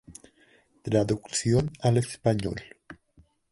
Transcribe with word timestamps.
Traducción 0.81 1.69
al 1.79 1.97
español. 1.97 2.59